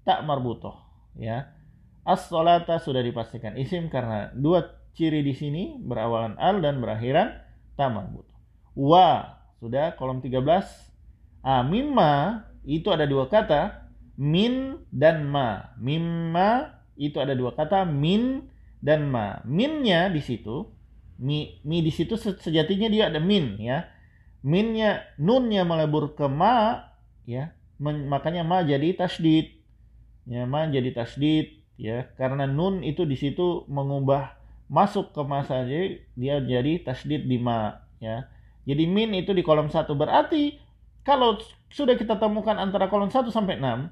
[0.02, 0.74] tak marbutoh
[1.14, 1.54] ya.
[2.02, 4.66] As-salata sudah dipastikan isim karena dua
[4.98, 7.38] ciri di sini berawalan al dan berakhiran
[7.78, 8.34] tak marbutoh.
[8.74, 10.42] Wa sudah kolom 13.
[11.46, 13.86] Ah, mimma itu ada dua kata
[14.18, 15.70] min dan ma.
[15.78, 19.42] Mimma itu ada dua kata min dan ma.
[19.44, 20.68] Minnya di situ
[21.18, 23.86] mi, mi di situ sejatinya dia ada min ya.
[24.42, 26.88] Minnya nunnya melebur ke ma
[27.26, 27.54] ya.
[27.82, 29.54] Makanya ma jadi tasdid
[30.26, 32.10] ya ma jadi tasdid ya.
[32.14, 34.38] Karena nun itu di situ mengubah
[34.68, 38.26] masuk ke masa saja dia jadi tasdid di ma ya.
[38.68, 40.60] Jadi min itu di kolom satu berarti
[41.08, 41.40] kalau
[41.72, 43.88] sudah kita temukan antara kolom 1 sampai 6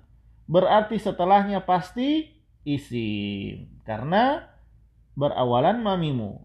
[0.53, 2.29] berarti setelahnya pasti
[2.67, 3.73] isim.
[3.89, 4.45] Karena
[5.17, 6.45] berawalan mamimu.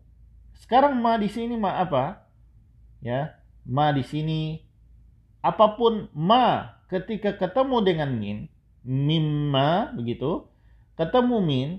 [0.57, 2.25] Sekarang ma di sini ma apa?
[3.03, 4.63] Ya ma di sini.
[5.43, 8.37] Apa pun ma ketika ketemu dengan min
[8.81, 10.49] mimma begitu
[10.97, 11.69] ketemu min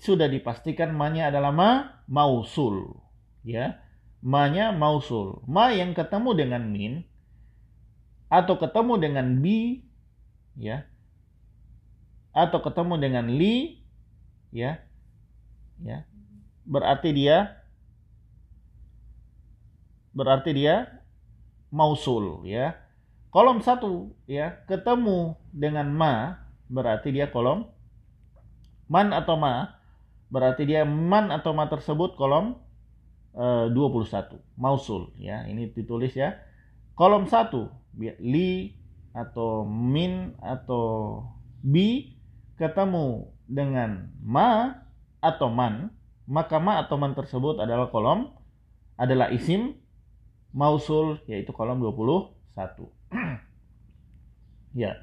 [0.00, 1.70] sudah dipastikan ma-nya adalah ma
[2.10, 2.98] mausul.
[3.46, 3.80] Ya
[4.20, 5.40] ma-nya mausul.
[5.46, 7.08] Ma yang ketemu dengan min
[8.30, 9.82] atau ketemu dengan bi
[10.54, 10.86] ya
[12.30, 13.82] atau ketemu dengan li
[14.54, 14.78] ya
[15.82, 16.06] ya
[16.70, 17.58] berarti dia
[20.14, 21.02] berarti dia
[21.74, 22.78] mausul ya.
[23.30, 24.62] Kolom satu ya.
[24.70, 26.38] Ketemu dengan ma
[26.70, 27.66] berarti dia kolom.
[28.90, 29.78] Man atau ma
[30.30, 32.58] berarti dia man atau ma tersebut kolom
[33.34, 35.46] e, 21 mausul ya.
[35.46, 36.38] Ini ditulis ya.
[36.94, 38.74] Kolom satu li
[39.10, 41.22] atau min atau
[41.62, 42.14] bi
[42.54, 44.78] ketemu dengan ma
[45.18, 45.90] atau man
[46.30, 48.30] maka ma atau man tersebut adalah kolom
[48.94, 49.74] adalah isim
[50.54, 52.86] mausul yaitu kolom 21
[54.86, 54.94] ya.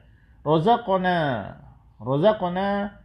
[0.47, 1.19] Rozakona.
[1.99, 2.95] Rozakona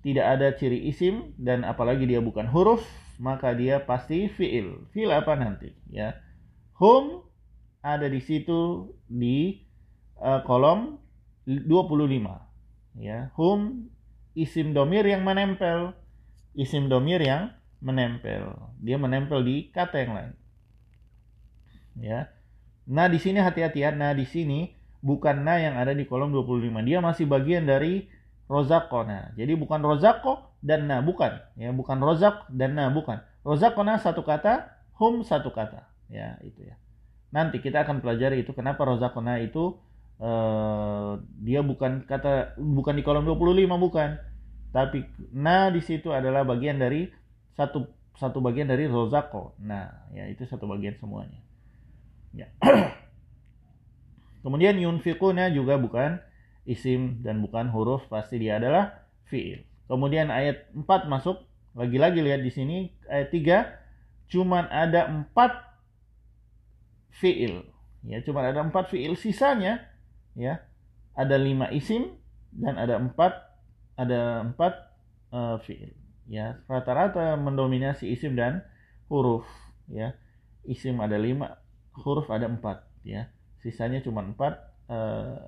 [0.00, 2.80] tidak ada ciri isim dan apalagi dia bukan huruf
[3.20, 4.88] maka dia pasti fiil.
[4.96, 5.76] Fiil apa nanti?
[5.92, 6.16] Ya.
[6.80, 7.28] Hum
[7.84, 9.60] ada di situ di
[10.16, 10.96] uh, kolom
[11.44, 13.28] 25 ya.
[13.36, 13.92] Hum
[14.32, 15.92] isim domir yang menempel.
[16.56, 20.32] Isim domir yang menempel dia menempel di kata yang lain
[22.00, 22.20] ya
[22.86, 24.72] nah di sini hati-hati ya nah di sini
[25.04, 28.08] bukan na yang ada di kolom 25 dia masih bagian dari
[28.46, 29.34] rozakona.
[29.34, 31.38] Jadi bukan rozako dan na, bukan.
[31.58, 33.22] Ya, bukan rozak dan na, bukan.
[33.42, 35.86] Rozakona satu kata, hum satu kata.
[36.10, 36.78] Ya, itu ya.
[37.34, 39.76] Nanti kita akan pelajari itu kenapa rozakona itu
[40.22, 44.10] uh, dia bukan kata bukan di kolom 25 bukan.
[44.70, 47.10] Tapi na di situ adalah bagian dari
[47.56, 49.56] satu satu bagian dari rozako.
[49.60, 51.40] Nah, ya itu satu bagian semuanya.
[52.32, 52.48] Ya.
[54.44, 56.22] Kemudian yunfikuna juga bukan
[56.68, 59.66] isim dan bukan huruf pasti dia adalah fiil.
[59.86, 65.28] Kemudian ayat 4 masuk lagi-lagi lihat di sini ayat 3 cuman ada 4
[67.20, 67.68] fiil
[68.02, 69.84] ya cuman ada 4 fiil sisanya
[70.32, 70.64] ya
[71.12, 72.16] ada 5 isim
[72.50, 73.12] dan ada 4
[74.00, 74.20] ada
[74.56, 75.92] 4 uh, fiil
[76.26, 78.66] ya rata-rata mendominasi isim dan
[79.06, 79.46] huruf
[79.86, 80.14] ya
[80.66, 82.62] isim ada 5 huruf ada 4
[83.06, 83.30] ya
[83.62, 84.34] sisanya cuma 4
[84.90, 85.38] uh,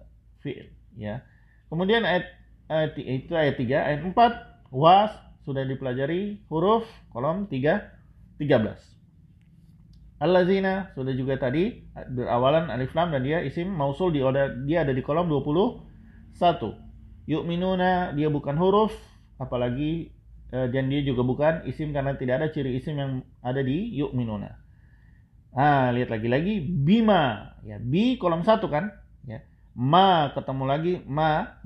[0.42, 1.22] fiil ya.
[1.68, 2.26] Kemudian ayat,
[2.66, 5.12] ayat itu ayat 3, ayat 4 was
[5.44, 7.96] sudah dipelajari huruf kolom 3
[8.40, 10.18] 13.
[10.18, 14.18] Allazina sudah juga tadi berawalan alif lam dan dia isim mausul di
[14.66, 16.34] dia ada di kolom 21.
[17.28, 18.90] Yu'minuna dia bukan huruf
[19.38, 20.10] apalagi
[20.48, 24.68] dan dia juga bukan isim karena tidak ada ciri isim yang ada di yu'minuna.
[25.52, 26.60] Ah, lihat lagi-lagi.
[26.60, 27.56] Bima.
[27.64, 28.92] Ya bi kolom 1 kan?
[29.24, 29.44] Ya.
[29.76, 30.94] Ma ketemu lagi.
[31.08, 31.60] Ma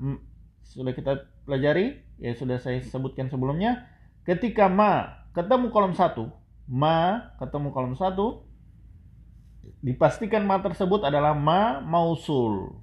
[0.63, 1.99] sudah kita pelajari.
[2.19, 3.87] Ya sudah saya sebutkan sebelumnya.
[4.23, 6.31] Ketika ma ketemu kolom satu.
[6.67, 8.47] Ma ketemu kolom satu.
[9.83, 12.79] Dipastikan ma tersebut adalah ma mausul.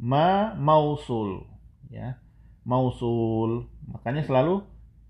[0.00, 1.44] Ma mausul.
[1.92, 2.16] Ya.
[2.64, 3.68] Mausul.
[3.88, 4.64] Makanya selalu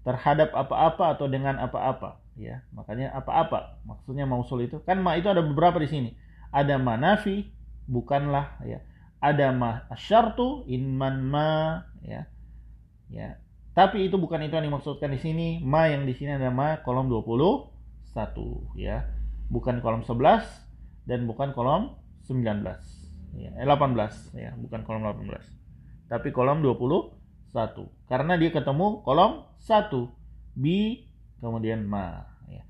[0.09, 2.17] terhadap apa-apa atau dengan apa-apa.
[2.41, 4.81] Ya makanya apa-apa maksudnya mausul itu.
[4.89, 6.11] Kan ma itu ada beberapa di sini.
[6.49, 7.53] Ada manafi
[7.85, 8.81] bukanlah ya.
[9.21, 12.25] Ada ma asyartu man ma ya.
[13.13, 13.37] Ya
[13.77, 15.49] tapi itu bukan itu yang dimaksudkan di sini.
[15.61, 19.05] Ma yang di sini ada ma kolom 21 ya.
[19.53, 22.65] Bukan kolom 11 dan bukan kolom 19
[23.37, 23.53] ya.
[23.61, 25.59] Eh, 18 ya bukan kolom 18
[26.09, 26.65] tapi kolom
[27.55, 29.91] 21 karena dia ketemu kolom 1
[30.59, 31.09] bi
[31.39, 32.63] kemudian ma ya.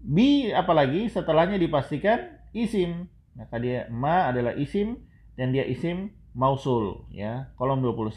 [0.00, 4.96] bi apalagi setelahnya dipastikan isim maka dia ma adalah isim
[5.36, 7.52] dan dia isim mausul ya.
[7.60, 8.12] Kolom 21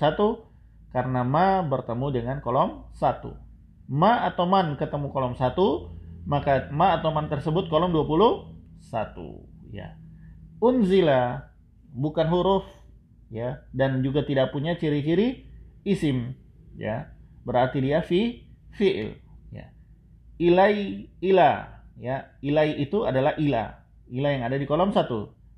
[0.96, 3.90] karena ma bertemu dengan kolom 1.
[3.90, 10.00] Ma atau man ketemu kolom 1, maka ma atau man tersebut kolom 21 ya.
[10.60, 11.52] Unzila
[11.90, 12.68] bukan huruf
[13.34, 15.49] ya dan juga tidak punya ciri-ciri
[15.86, 16.36] isim
[16.76, 17.12] ya.
[17.44, 19.16] Berarti dia fi fiil
[19.52, 19.72] ya.
[20.40, 22.34] Ilai ila ya.
[22.40, 23.84] Ilai itu adalah ila.
[24.10, 25.06] Ila yang ada di kolom 1.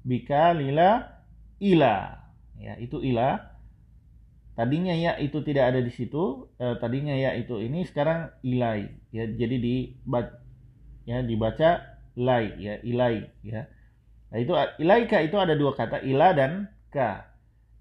[0.02, 1.22] Bika lila
[1.62, 2.18] ila
[2.58, 3.38] ya itu ila
[4.58, 9.26] tadinya ya itu tidak ada di situ eh, tadinya ya itu ini sekarang ilai ya
[9.30, 9.98] jadi di
[11.10, 11.82] ya dibaca
[12.18, 13.66] lai ya ilai ya
[14.30, 17.26] nah itu ilaika itu ada dua kata ila dan ka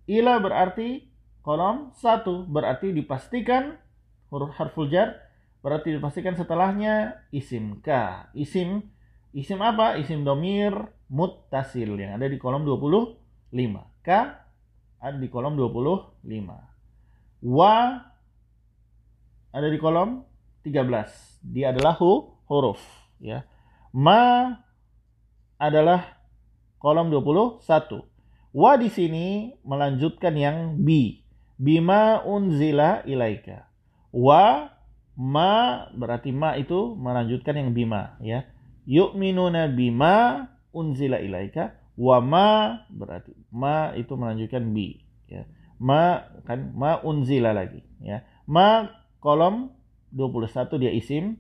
[0.09, 1.10] ila berarti
[1.41, 3.77] kolom satu berarti dipastikan
[4.29, 5.17] huruf harful jar
[5.61, 8.89] berarti dipastikan setelahnya isim ka isim
[9.37, 10.73] isim apa isim domir
[11.11, 13.17] muttasil yang ada di kolom 25
[14.05, 14.41] ka
[15.01, 16.21] ada di kolom 25.
[17.49, 17.77] Wa
[19.51, 20.23] ada di kolom
[20.63, 21.41] 13.
[21.41, 22.79] Dia adalah hu, huruf.
[23.17, 23.49] Ya.
[23.97, 24.53] Ma
[25.57, 26.21] adalah
[26.77, 27.65] kolom 21.
[28.53, 31.25] Wa di sini melanjutkan yang bi.
[31.61, 33.69] Bima unzila ilaika.
[34.17, 34.73] Wa
[35.21, 38.49] ma berarti ma itu melanjutkan yang bima ya.
[38.89, 41.77] Yu'minuna bima unzila ilaika.
[42.01, 45.45] Wa ma berarti ma itu melanjutkan bi ya.
[45.77, 48.25] Ma kan ma unzila lagi ya.
[48.49, 48.89] Ma
[49.21, 49.69] kolom
[50.17, 51.37] 21 dia isim.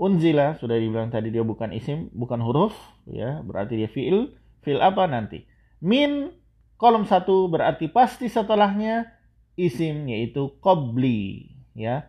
[0.00, 2.74] Unzila sudah dibilang tadi dia bukan isim bukan huruf
[3.06, 3.38] ya.
[3.46, 4.34] Berarti dia fiil.
[4.66, 5.46] Fiil apa nanti?
[5.78, 6.34] Min
[6.74, 9.19] kolom satu berarti pasti setelahnya
[9.66, 12.08] isim yaitu kobli ya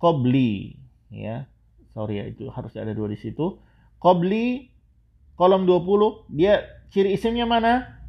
[0.00, 0.80] kobli
[1.12, 1.44] ya
[1.92, 3.60] sorry ya itu harus ada dua di situ
[4.00, 4.72] kobli
[5.36, 8.00] kolom 20 dia ciri isimnya mana?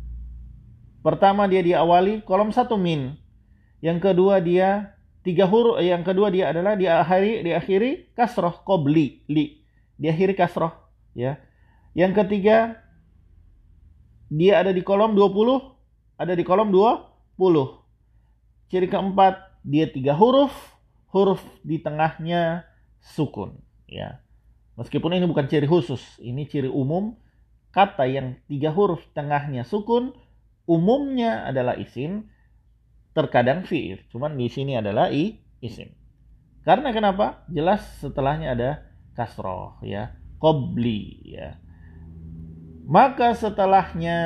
[1.03, 3.15] Pertama dia diawali kolom satu min.
[3.83, 5.79] Yang kedua dia tiga huruf.
[5.79, 9.61] Eh, yang kedua dia adalah diakhiri diakhiri kasroh kobli li.
[9.99, 10.73] Diakhiri kasroh
[11.13, 11.37] ya.
[11.93, 12.79] Yang ketiga
[14.27, 17.86] dia ada di kolom 20, ada di kolom 20.
[18.67, 20.51] Ciri keempat dia tiga huruf,
[21.11, 22.67] huruf di tengahnya
[22.99, 23.55] sukun
[23.87, 24.19] ya.
[24.77, 27.17] Meskipun ini bukan ciri khusus, ini ciri umum
[27.71, 30.13] kata yang tiga huruf tengahnya sukun
[30.67, 32.27] umumnya adalah isim,
[33.15, 34.03] terkadang fi'il.
[34.11, 35.89] Cuman di sini adalah i isim.
[36.67, 37.47] Karena kenapa?
[37.47, 38.69] Jelas setelahnya ada
[39.15, 41.55] kasroh ya, kobli ya.
[42.83, 44.19] Maka setelahnya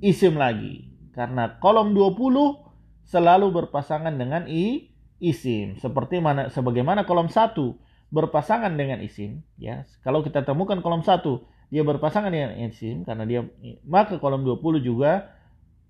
[0.00, 0.88] isim lagi.
[1.14, 2.63] Karena kolom 20
[3.08, 4.90] selalu berpasangan dengan i
[5.20, 5.76] isim.
[5.80, 7.56] Seperti mana sebagaimana kolom 1
[8.12, 9.84] berpasangan dengan isim ya.
[10.04, 11.20] Kalau kita temukan kolom 1
[11.72, 13.40] dia berpasangan dengan isim karena dia
[13.82, 15.34] maka kolom 20 juga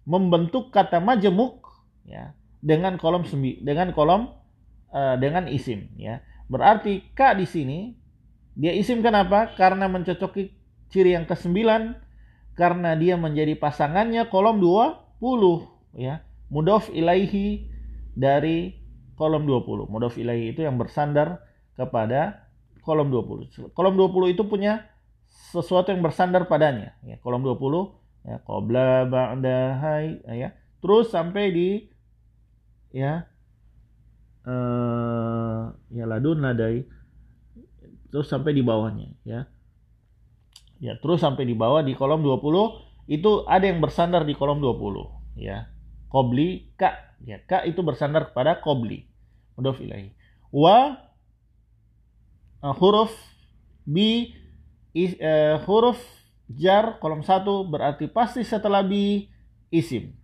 [0.08, 1.64] membentuk kata majemuk
[2.08, 2.32] ya
[2.64, 4.32] dengan kolom sembi, dengan kolom
[4.92, 6.24] uh, dengan isim ya.
[6.48, 7.92] Berarti ka di sini
[8.54, 9.52] dia isim kenapa?
[9.58, 10.54] Karena mencocoki
[10.88, 11.58] ciri yang ke-9
[12.54, 16.22] karena dia menjadi pasangannya kolom 20 ya.
[16.52, 17.68] Mudof ilaihi
[18.14, 18.76] dari
[19.14, 19.90] kolom 20.
[19.90, 21.42] Mudof ilaihi itu yang bersandar
[21.74, 22.46] kepada
[22.84, 23.72] kolom 20.
[23.72, 24.86] Kolom 20 itu punya
[25.28, 26.94] sesuatu yang bersandar padanya.
[27.02, 27.58] Ya kolom 20
[28.24, 30.54] ya qabla ba'da hai ya.
[30.84, 31.68] Terus sampai di
[32.94, 33.26] ya
[34.44, 36.84] eh ya ladun ladai.
[38.12, 39.48] Terus sampai di bawahnya ya.
[40.78, 45.40] Ya terus sampai di bawah di kolom 20 itu ada yang bersandar di kolom 20
[45.40, 45.73] ya
[46.14, 46.94] qabli ka
[47.26, 49.10] ya ka itu bersandar kepada qabli
[49.58, 50.14] mudhof ilahi
[50.54, 50.94] wa
[52.62, 53.10] uh, huruf
[53.82, 54.30] bi
[54.94, 55.98] is, uh, huruf
[56.48, 59.28] jar kolom satu berarti pasti setelah bi
[59.68, 60.14] isim.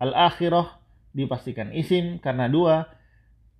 [0.00, 0.80] Al-akhirah
[1.12, 2.88] dipastikan isim karena dua.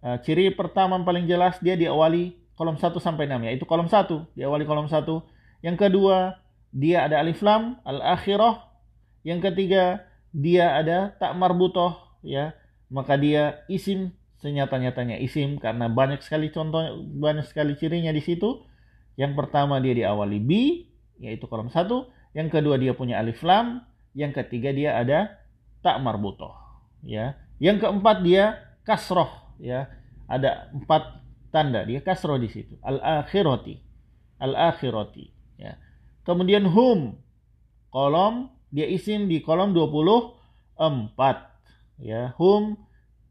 [0.00, 3.52] Uh, ciri pertama paling jelas dia diawali kolom satu sampai enam ya.
[3.52, 5.22] Itu kolom satu diawali kolom satu.
[5.60, 6.40] Yang kedua
[6.72, 8.66] dia ada alif lam al-akhirah.
[9.20, 12.54] Yang ketiga dia ada tak marbutoh ya.
[12.90, 16.80] Maka dia isim senyata-nyatanya isim karena banyak sekali contoh
[17.20, 18.66] banyak sekali cirinya di situ
[19.20, 20.50] yang pertama dia diawali B,
[21.20, 22.08] yaitu kolom satu.
[22.32, 23.84] Yang kedua dia punya alif lam.
[24.16, 25.36] Yang ketiga dia ada
[25.84, 26.56] tak marbutoh.
[27.04, 27.36] Ya.
[27.60, 28.56] Yang keempat dia
[28.88, 29.28] kasroh.
[29.60, 29.92] Ya.
[30.24, 31.20] Ada empat
[31.52, 31.84] tanda.
[31.84, 32.80] Dia kasroh di situ.
[32.80, 33.76] Al-akhirati.
[34.40, 35.26] Al-akhirati.
[35.60, 35.76] Ya.
[36.24, 37.20] Kemudian hum.
[37.92, 38.48] Kolom.
[38.70, 40.78] Dia isim di kolom 24.
[42.00, 42.32] Ya.
[42.38, 42.78] Hum.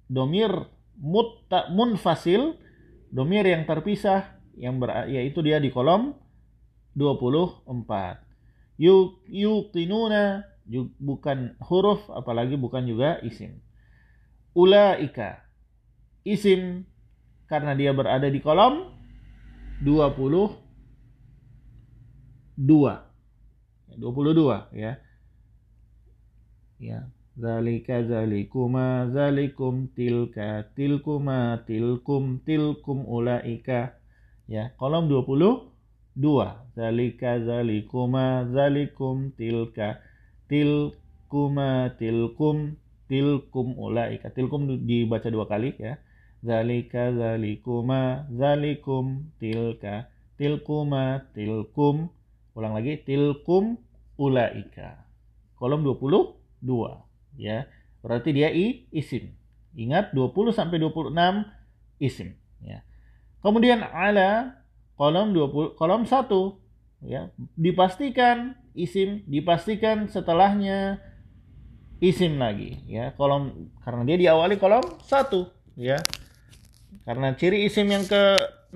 [0.10, 0.52] Domir
[1.00, 2.60] mutta, munfasil.
[3.10, 6.14] Domir yang terpisah yang ber, yaitu dia di kolom
[6.94, 7.74] 24.
[8.80, 10.46] Yuk yuqinuna
[11.00, 13.58] bukan huruf apalagi bukan juga isim.
[14.54, 15.42] Ulaika
[16.28, 16.86] isim
[17.48, 18.92] karena dia berada di kolom
[19.82, 20.60] 22.
[22.60, 25.00] 22 ya.
[26.80, 27.12] Ya.
[27.40, 33.96] Zalika zalikuma zalikum tilka tilkuma tilkum tilkum ulaika
[34.48, 36.20] ya kolom 22
[36.76, 40.04] zalika zalikuma zalikum tilka
[40.48, 42.76] tilkuma tilkum
[43.08, 44.30] tilkum ulaika.
[44.36, 45.96] Tilkum dibaca dua kali ya.
[46.44, 52.08] Zalika zalikuma zalikum tilka tilkuma tilkum.
[52.56, 53.80] Ulang lagi tilkum
[54.20, 55.08] ulaika.
[55.60, 55.84] Kolom
[56.62, 57.68] 22 ya.
[58.00, 59.36] Berarti dia i isim.
[59.76, 61.14] Ingat 20 sampai 26
[62.00, 62.84] isim ya.
[63.40, 64.60] Kemudian ala
[65.00, 66.28] kolom 20 kolom 1
[67.08, 71.00] ya dipastikan isim dipastikan setelahnya
[72.04, 75.48] isim lagi ya kolom karena dia diawali kolom satu
[75.80, 76.04] ya
[77.08, 78.24] karena ciri isim yang ke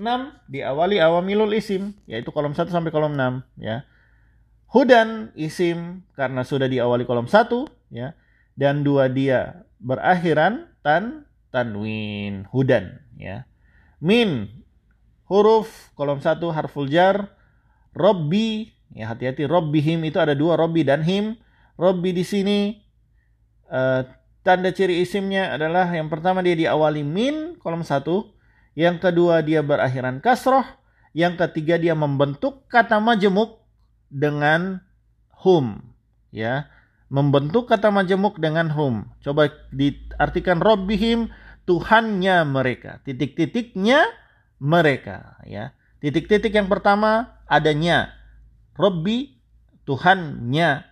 [0.48, 3.84] diawali awamilul isim yaitu kolom 1 sampai kolom 6 ya
[4.74, 8.18] hudan isim karena sudah diawali kolom 1 ya.
[8.58, 13.46] Dan dua dia berakhiran tan tanwin hudan ya.
[14.02, 14.50] Min
[15.30, 17.30] huruf kolom 1 harful jar
[17.94, 21.38] robbi ya hati-hati robbihim itu ada dua robbi dan him.
[21.74, 22.78] Robbi di sini
[23.66, 24.06] uh,
[24.46, 28.30] tanda ciri isimnya adalah yang pertama dia diawali min kolom satu,
[28.78, 30.62] yang kedua dia berakhiran kasroh,
[31.10, 33.63] yang ketiga dia membentuk kata majemuk
[34.14, 34.78] dengan
[35.42, 35.82] hum,
[36.30, 36.70] ya,
[37.10, 39.10] membentuk kata majemuk dengan hum.
[39.26, 41.34] Coba diartikan Robbihim
[41.66, 44.06] Tuhannya mereka, titik-titiknya
[44.62, 45.74] mereka, ya.
[45.98, 48.14] Titik-titik yang pertama adanya
[48.78, 49.34] Robbi
[49.82, 50.86] Tuhannya,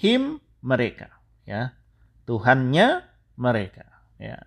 [0.00, 1.12] him mereka,
[1.44, 1.76] ya.
[2.24, 3.02] Tuhannya
[3.36, 3.86] mereka.
[4.22, 4.38] Ya.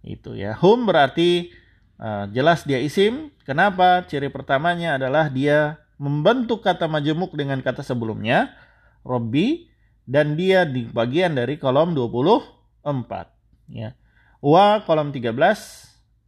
[0.00, 0.56] Itu ya.
[0.58, 1.52] Hum berarti
[2.00, 3.30] uh, jelas dia isim.
[3.44, 4.08] Kenapa?
[4.08, 8.50] Ciri pertamanya adalah dia membentuk kata majemuk dengan kata sebelumnya,
[9.06, 9.70] Robbi,
[10.02, 12.82] dan dia di bagian dari kolom 24.
[13.70, 13.94] Ya.
[14.42, 15.30] Wa kolom 13,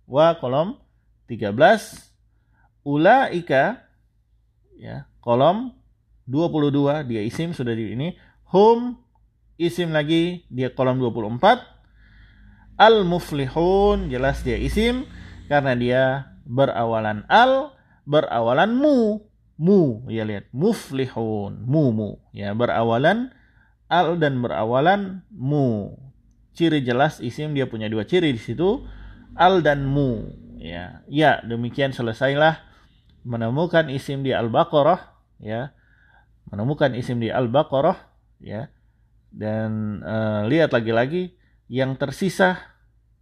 [0.07, 0.79] wa kolom
[1.27, 1.51] 13,
[2.87, 3.83] ulaika
[4.79, 5.75] ya, kolom
[6.31, 8.15] 22 dia isim sudah di ini,
[8.55, 8.95] hum
[9.59, 15.07] isim lagi dia kolom 24 al muflihun jelas dia isim
[15.47, 16.03] karena dia
[16.43, 19.23] berawalan al berawalan mu
[19.61, 20.51] mu ya lihat.
[20.51, 22.11] Muflihun mu mu.
[22.35, 23.31] Ya berawalan
[23.91, 25.95] al dan berawalan mu.
[26.55, 28.87] Ciri jelas isim dia punya dua ciri di situ.
[29.35, 30.31] Al dan mu.
[30.59, 32.63] Ya ya demikian selesailah
[33.25, 35.01] menemukan isim di al-baqarah
[35.41, 35.73] ya.
[36.53, 37.99] Menemukan isim di al-baqarah
[38.39, 38.69] ya.
[39.35, 41.35] Dan uh, lihat lagi-lagi
[41.67, 42.61] yang tersisa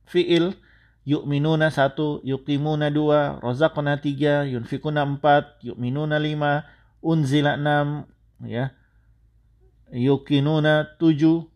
[0.05, 0.59] fiil
[1.03, 6.63] yu'minuna satu, yuqimuna dua, rozakuna tiga, yunfikuna empat, yu'minuna lima,
[7.03, 8.07] unzila enam,
[8.47, 8.71] ya,
[9.91, 11.51] yukinuna tujuh,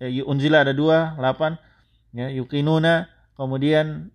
[0.00, 1.56] eh, unzila ada dua, delapan,
[2.12, 3.08] ya, yukinuna,
[3.40, 4.12] kemudian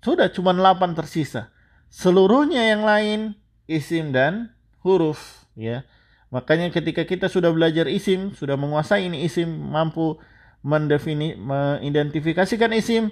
[0.00, 1.52] sudah cuma delapan tersisa.
[1.92, 3.20] Seluruhnya yang lain
[3.68, 5.84] isim dan huruf, ya.
[6.30, 10.16] Makanya ketika kita sudah belajar isim, sudah menguasai ini isim, mampu
[10.62, 13.10] mendefini, mengidentifikasikan isim,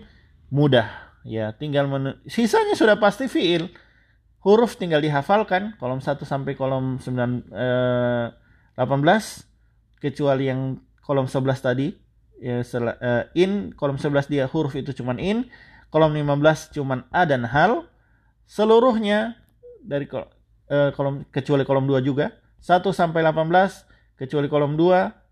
[0.49, 0.88] mudah.
[1.26, 3.68] Ya, tinggal men sisanya sudah pasti fiil.
[4.40, 8.26] Huruf tinggal dihafalkan, kolom 1 sampai kolom 9 eh,
[8.78, 11.90] 18 kecuali yang kolom 11 tadi
[12.38, 15.51] ya eh, in kolom 11 dia huruf itu cuman in,
[15.90, 17.90] kolom 15 cuman a dan hal.
[18.49, 19.36] Seluruhnya
[19.82, 22.32] dari eh, kolom kecuali kolom 2 juga
[22.62, 25.28] 1 sampai 18 kecuali kolom 2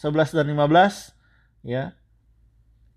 [0.00, 1.92] 11 dan 15 ya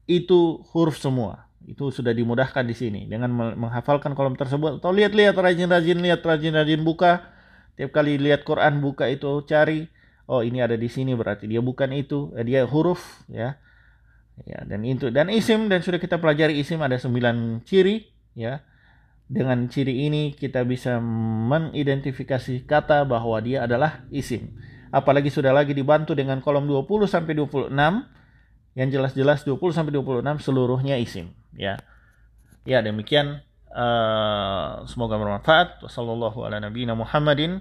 [0.08, 3.02] itu huruf semua itu sudah dimudahkan di sini.
[3.08, 4.84] Dengan menghafalkan kolom tersebut.
[4.84, 7.32] Atau lihat-lihat rajin-rajin lihat rajin-rajin buka.
[7.80, 9.88] Tiap kali lihat Quran buka itu cari.
[10.28, 11.48] Oh ini ada di sini berarti.
[11.48, 12.32] Dia bukan itu.
[12.36, 13.58] Eh, dia huruf ya.
[14.44, 15.14] Ya dan itu.
[15.14, 18.66] Dan isim dan sudah kita pelajari isim ada 9 ciri ya.
[19.30, 24.54] Dengan ciri ini kita bisa mengidentifikasi kata bahwa dia adalah isim.
[24.94, 27.74] Apalagi sudah lagi dibantu dengan kolom 20 sampai 26
[28.74, 31.78] yang jelas-jelas 20 sampai 26 seluruhnya isim, ya.
[32.64, 33.44] Ya, demikian
[33.76, 35.84] uh, semoga bermanfaat.
[35.84, 37.60] Wassallallahu ala nabiyina Muhammadin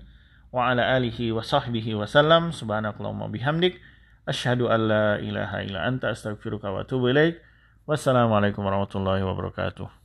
[0.55, 2.55] wa ala alihi wa sahbihi wasallam.
[2.55, 3.83] Subhanakallahumma bihamdik
[4.29, 7.43] asyhadu an la ilaha illa anta astaghfiruka wa atubu ilaik.
[7.85, 10.02] Wassalamualaikum warahmatullahi wabarakatuh.